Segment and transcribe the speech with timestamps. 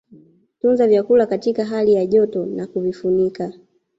[0.61, 3.53] Tunza vyakula katika hali ya joto na kuvifunika